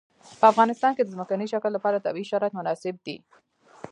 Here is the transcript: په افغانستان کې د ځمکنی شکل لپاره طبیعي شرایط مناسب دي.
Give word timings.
په 0.39 0.45
افغانستان 0.51 0.91
کې 0.93 1.03
د 1.03 1.09
ځمکنی 1.15 1.45
شکل 1.53 1.71
لپاره 1.73 2.03
طبیعي 2.05 2.25
شرایط 2.31 2.53
مناسب 2.59 2.95
دي. 3.05 3.17